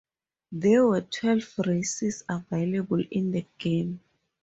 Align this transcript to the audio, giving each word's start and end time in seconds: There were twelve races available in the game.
There 0.51 0.87
were 0.87 1.01
twelve 1.01 1.53
races 1.63 2.23
available 2.27 3.03
in 3.11 3.29
the 3.29 3.45
game. 3.59 3.99